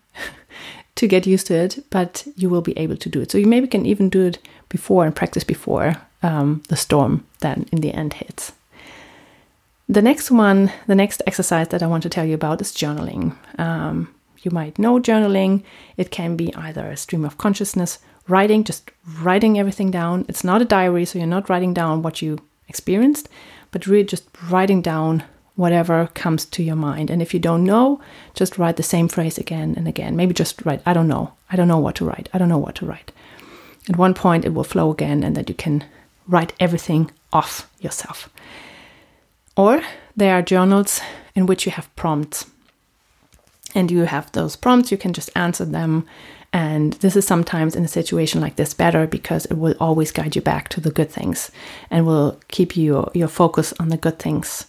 [0.96, 3.32] to get used to it, but you will be able to do it.
[3.32, 4.40] So, you maybe can even do it
[4.70, 8.54] before and practice before um, the storm then in the end hits.
[9.90, 13.36] The next one, the next exercise that I want to tell you about is journaling.
[13.60, 15.64] Um, you might know journaling.
[15.98, 20.26] It can be either a stream of consciousness, writing, just writing everything down.
[20.28, 23.30] It's not a diary, so you're not writing down what you experienced,
[23.72, 25.24] but really just writing down
[25.56, 27.10] whatever comes to your mind.
[27.10, 28.02] And if you don't know,
[28.34, 30.16] just write the same phrase again and again.
[30.16, 31.34] Maybe just write, I don't know.
[31.50, 32.30] I don't know what to write.
[32.34, 33.12] I don't know what to write.
[33.90, 35.84] At one point, it will flow again, and then you can
[36.28, 38.30] write everything off yourself.
[39.58, 39.82] Or
[40.16, 41.02] there are journals
[41.36, 42.46] in which you have prompts.
[43.76, 46.06] And you have those prompts, you can just answer them
[46.54, 50.36] and this is sometimes in a situation like this better because it will always guide
[50.36, 51.50] you back to the good things
[51.90, 54.68] and will keep you your focus on the good things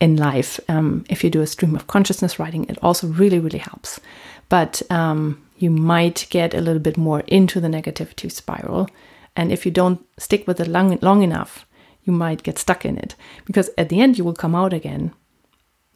[0.00, 0.60] in life.
[0.68, 4.00] Um, if you do a stream of consciousness writing, it also really, really helps.
[4.48, 8.88] But um, you might get a little bit more into the negativity spiral.
[9.36, 11.66] And if you don't stick with it long, long enough,
[12.04, 13.14] you might get stuck in it
[13.46, 15.12] because at the end you will come out again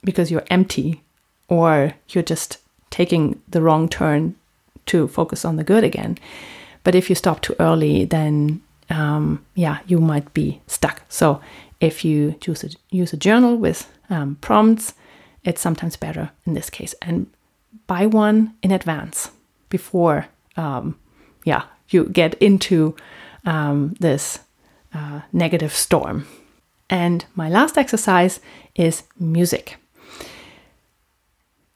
[0.02, 1.02] because you're empty
[1.48, 2.58] or you're just
[2.90, 4.34] taking the wrong turn
[4.86, 6.18] to focus on the good again.
[6.82, 11.02] But if you stop too early, then um, yeah, you might be stuck.
[11.08, 11.40] So
[11.80, 14.94] if you choose a, use a journal with um, prompts,
[15.44, 16.94] it's sometimes better in this case.
[17.02, 17.28] And
[17.86, 19.30] buy one in advance
[19.68, 20.26] before,
[20.56, 20.98] um,
[21.44, 22.96] yeah, you get into
[23.44, 24.40] um, this
[24.92, 26.26] uh, negative storm.
[26.90, 28.40] And my last exercise
[28.74, 29.76] is music.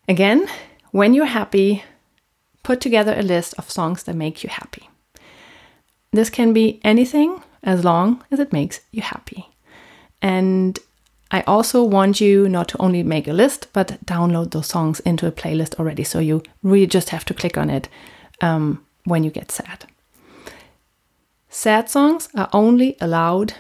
[0.09, 0.49] Again,
[0.91, 1.85] when you're happy,
[2.63, 4.89] put together a list of songs that make you happy.
[6.13, 9.52] This can be anything as long as it makes you happy.
[10.23, 10.79] And
[11.31, 15.27] I also want you not to only make a list, but download those songs into
[15.27, 16.05] a playlist already.
[16.05, 17.89] So you really just have to click on it
[18.41, 19.87] um, when you get sad.
[21.49, 23.55] Sad songs are only allowed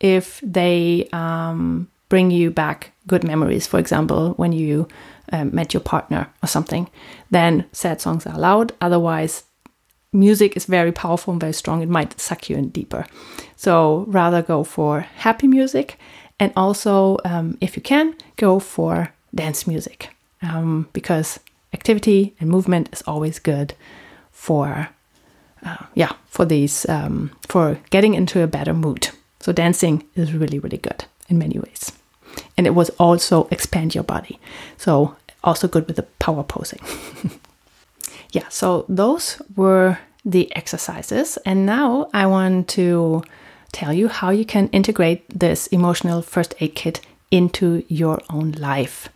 [0.00, 3.66] if they um, bring you back good memories.
[3.66, 4.88] For example, when you
[5.32, 6.90] um, met your partner or something,
[7.30, 8.72] then sad songs are allowed.
[8.80, 9.44] Otherwise,
[10.12, 11.82] music is very powerful and very strong.
[11.82, 13.06] It might suck you in deeper.
[13.56, 15.98] So rather go for happy music,
[16.38, 20.10] and also, um, if you can, go for dance music
[20.42, 21.38] um, because
[21.72, 23.74] activity and movement is always good
[24.30, 24.88] for
[25.64, 29.08] uh, yeah for these um, for getting into a better mood.
[29.40, 31.92] So dancing is really really good in many ways
[32.56, 34.38] and it was also expand your body.
[34.76, 36.80] So also good with the power posing.
[38.32, 41.38] yeah, so those were the exercises.
[41.44, 43.22] And now I want to
[43.72, 49.08] tell you how you can integrate this emotional first aid kit into your own life.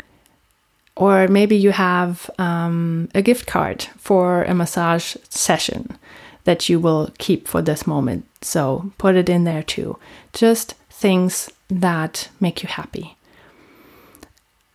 [0.95, 5.97] Or maybe you have um, a gift card for a massage session
[6.43, 8.25] that you will keep for this moment.
[8.41, 9.97] So put it in there too.
[10.33, 13.15] Just things that make you happy.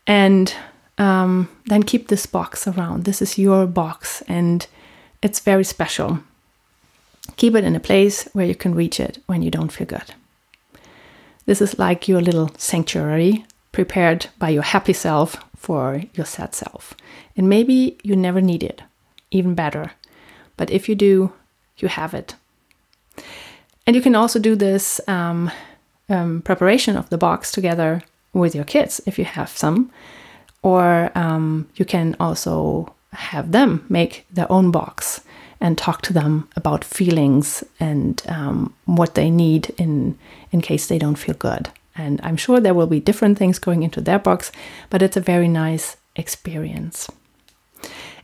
[0.06, 0.54] And
[0.98, 3.04] um, then keep this box around.
[3.04, 4.66] This is your box and
[5.22, 6.20] it's very special.
[7.36, 10.14] Keep it in a place where you can reach it when you don't feel good.
[11.46, 16.94] This is like your little sanctuary prepared by your happy self for your sad self.
[17.36, 18.82] And maybe you never need it,
[19.30, 19.92] even better.
[20.56, 21.32] But if you do,
[21.78, 22.34] you have it.
[23.86, 25.50] And you can also do this um,
[26.08, 29.90] um, preparation of the box together with your kids if you have some.
[30.64, 35.20] Or um, you can also have them make their own box
[35.60, 40.18] and talk to them about feelings and um, what they need in
[40.50, 41.68] in case they don't feel good.
[41.96, 44.50] And I'm sure there will be different things going into their box,
[44.90, 47.08] but it's a very nice experience.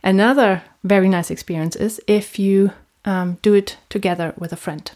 [0.03, 2.71] Another very nice experience is if you
[3.05, 4.91] um, do it together with a friend.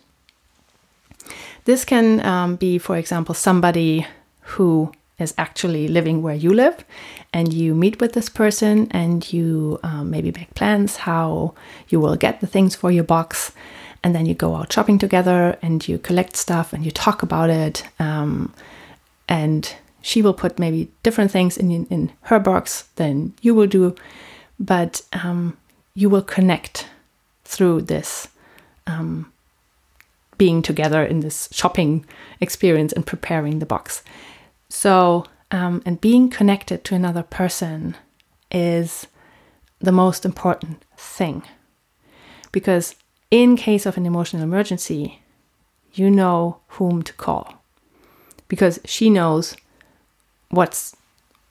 [1.66, 4.08] This can um, be, for example, somebody
[4.42, 6.84] who is actually living where you live
[7.32, 11.54] and you meet with this person and you um, maybe make plans how
[11.88, 13.52] you will get the things for your box
[14.04, 17.50] and then you go out shopping together and you collect stuff and you talk about
[17.50, 18.54] it um,
[19.28, 23.96] and she will put maybe different things in, in her box than you will do
[24.60, 25.58] but um,
[25.94, 26.88] you will connect
[27.46, 28.28] through this
[28.86, 29.32] um,
[30.38, 32.06] being together in this shopping
[32.42, 34.04] experience and preparing the box
[34.70, 37.96] so, um, and being connected to another person
[38.52, 39.08] is
[39.80, 41.44] the most important thing.
[42.52, 42.96] Because
[43.32, 45.22] in case of an emotional emergency,
[45.94, 47.62] you know whom to call.
[48.48, 49.56] Because she knows
[50.50, 50.96] what's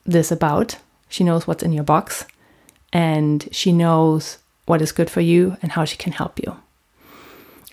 [0.04, 2.26] this about, she knows what's in your box,
[2.92, 6.56] and she knows what is good for you and how she can help you.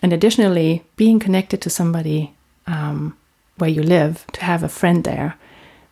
[0.02, 2.34] And additionally, being connected to somebody
[2.66, 3.16] um,
[3.58, 5.36] where you live, to have a friend there,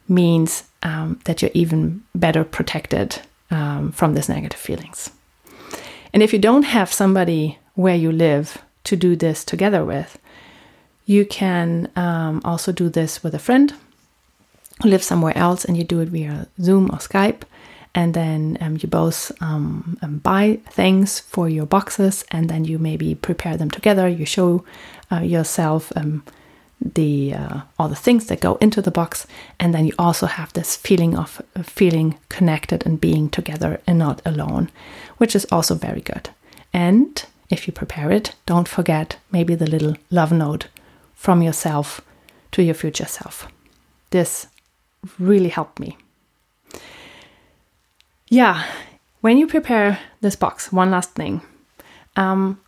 [0.08, 5.10] means um, that you're even better protected um, from these negative feelings.
[6.12, 10.18] And if you don't have somebody where you live to do this together with,
[11.06, 13.74] you can um, also do this with a friend
[14.82, 17.42] who lives somewhere else and you do it via Zoom or Skype.
[17.92, 22.78] And then um, you both um, um, buy things for your boxes and then you
[22.78, 24.06] maybe prepare them together.
[24.08, 24.64] You show
[25.10, 25.92] uh, yourself
[26.80, 29.26] the uh, all the things that go into the box.
[29.58, 34.22] And then you also have this feeling of feeling connected and being together and not
[34.24, 34.70] alone
[35.18, 36.30] which is also very good.
[36.72, 40.68] And if you prepare it don't forget maybe the little love note
[41.14, 42.00] from yourself
[42.52, 43.46] to your future self.
[44.10, 44.46] This
[45.18, 45.98] really helped me.
[48.28, 48.64] Yeah
[49.20, 51.42] when you prepare this box one last thing.
[52.16, 52.58] Um,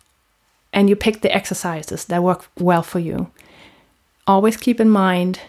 [0.71, 3.29] and you pick the exercises that work well for you
[4.27, 5.39] always keep in mind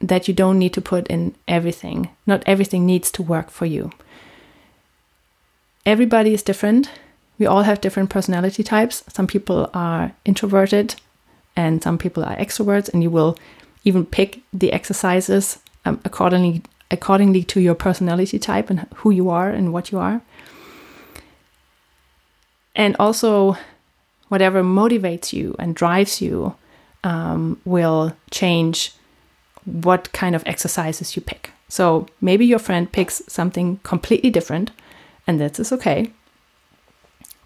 [0.00, 2.10] that you don't need to put in everything.
[2.26, 3.92] Not everything needs to work for you.
[5.86, 6.90] Everybody is different.
[7.38, 9.04] We all have different personality types.
[9.08, 10.96] Some people are introverted
[11.56, 13.36] and some people are extroverts, and you will
[13.84, 19.48] even pick the exercises um, accordingly accordingly to your personality type and who you are
[19.48, 20.20] and what you are.
[22.74, 23.56] And also,
[24.28, 26.54] whatever motivates you and drives you
[27.04, 28.94] um, will change
[29.64, 31.50] what kind of exercises you pick.
[31.68, 34.70] So maybe your friend picks something completely different,
[35.26, 36.12] and that is okay.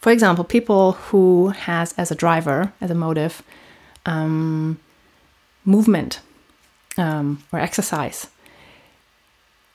[0.01, 3.43] For example, people who has as a driver, as a motive,
[4.05, 4.79] um,
[5.65, 6.21] movement
[6.97, 8.29] um, or exercise.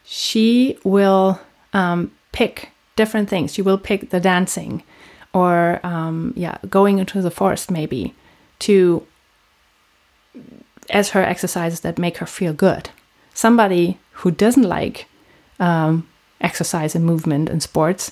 [0.03, 1.39] She will
[1.73, 3.53] um, pick different things.
[3.53, 4.83] She will pick the dancing,
[5.33, 8.13] or um, yeah, going into the forest maybe
[8.59, 9.05] to
[10.89, 12.89] as her exercises that make her feel good.
[13.33, 15.07] Somebody who doesn't like
[15.59, 16.07] um,
[16.41, 18.11] exercise and movement and sports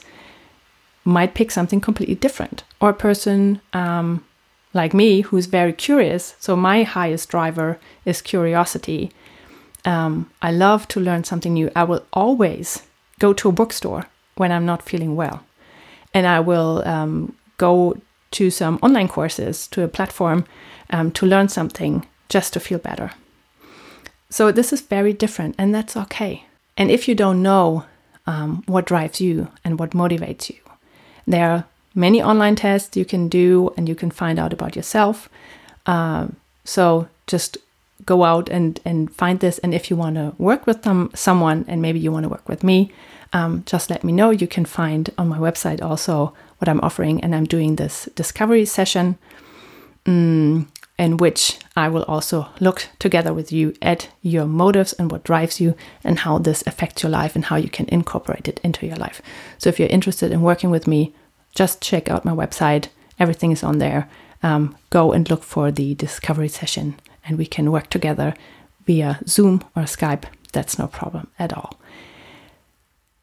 [1.04, 2.64] might pick something completely different.
[2.80, 4.24] Or a person um,
[4.74, 6.36] like me who's very curious.
[6.40, 9.12] So, my highest driver is curiosity.
[9.86, 11.72] Um, I love to learn something new.
[11.76, 12.84] I will always
[13.20, 14.06] go to a bookstore
[14.36, 15.44] when I'm not feeling well.
[16.14, 17.98] And I will um, go
[18.32, 20.46] to some online courses, to a platform
[20.92, 23.12] um, to learn something just to feel better.
[24.30, 26.46] So, this is very different, and that's okay.
[26.78, 27.86] And if you don't know
[28.28, 30.60] um, what drives you and what motivates you,
[31.26, 31.66] there are
[31.96, 35.28] many online tests you can do and you can find out about yourself.
[35.86, 36.28] Uh,
[36.64, 37.58] so, just
[38.06, 39.58] go out and, and find this.
[39.60, 42.48] And if you want to work with them, someone, and maybe you want to work
[42.48, 42.92] with me,
[43.34, 44.30] um, just let me know.
[44.30, 47.22] You can find on my website also what I'm offering.
[47.24, 49.18] And I'm doing this discovery session.
[50.06, 55.24] Um, in which I will also look together with you at your motives and what
[55.24, 58.86] drives you and how this affects your life and how you can incorporate it into
[58.86, 59.22] your life.
[59.58, 61.16] So, if you're interested in working with me,
[61.56, 62.90] just check out my website.
[63.18, 64.10] Everything is on there.
[64.44, 68.34] Um, go and look for the discovery session, and we can work together
[68.86, 70.26] via Zoom or Skype.
[70.52, 71.80] That's no problem at all.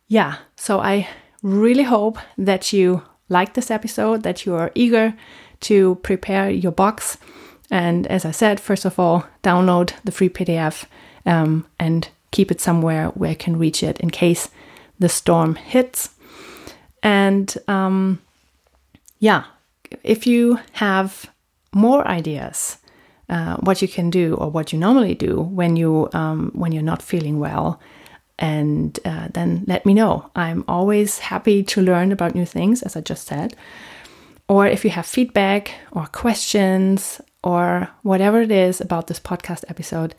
[0.09, 1.09] Yeah, so I
[1.43, 5.15] really hope that you like this episode, that you are eager
[5.61, 7.19] to prepare your box
[7.71, 10.85] and as I said, first of all, download the free PDF
[11.25, 14.51] um, and keep it somewhere where I can reach it in case
[14.99, 16.11] the storm hits.
[17.03, 18.21] And um,
[19.19, 19.45] yeah,
[20.03, 21.31] if you have
[21.73, 22.79] more ideas,
[23.29, 26.83] uh, what you can do or what you normally do when you um, when you're
[26.83, 27.81] not feeling well,
[28.39, 30.31] and uh, then let me know.
[30.37, 33.57] I'm always happy to learn about new things, as I just said.
[34.49, 40.17] Or if you have feedback or questions or whatever it is about this podcast episode,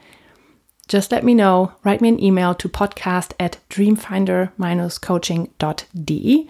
[0.88, 1.73] just let me know.
[1.84, 6.49] Write me an email to podcast at dreamfinder-coaching.de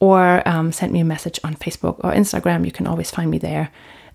[0.00, 2.66] or um, send me a message on Facebook or Instagram.
[2.66, 3.70] You can always find me there.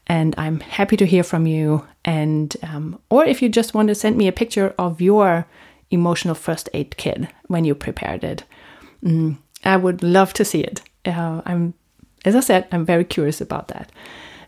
[0.06, 1.88] And I'm happy to hear from you.
[2.06, 5.48] And um, or if you just want to send me a picture of your
[5.90, 8.44] emotional first aid kit when you prepared it,
[9.04, 10.82] mm, I would love to see it.
[11.08, 11.74] Uh, I'm,
[12.24, 13.92] as I said, I'm very curious about that.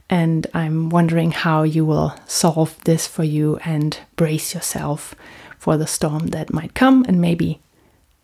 [0.10, 5.14] And I'm wondering how you will solve this for you and brace yourself
[5.60, 7.06] for the storm that might come.
[7.08, 7.60] And maybe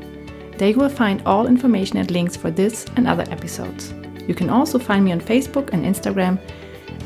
[0.58, 3.94] There you will find all information and links for this and other episodes.
[4.28, 6.40] You can also find me on Facebook and Instagram,